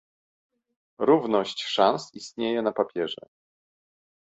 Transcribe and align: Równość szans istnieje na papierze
Równość 0.99 1.63
szans 1.63 2.11
istnieje 2.13 2.61
na 2.61 2.71
papierze 2.71 3.21